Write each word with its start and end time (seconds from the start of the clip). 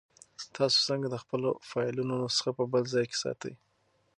تاسو 0.55 0.77
څنګه 0.87 1.07
د 1.09 1.15
خپلو 1.23 1.49
فایلونو 1.69 2.13
نسخه 2.23 2.51
په 2.57 2.63
بل 2.71 2.83
ځای 2.93 3.05
کې 3.09 3.17
ساتئ؟ 3.23 3.53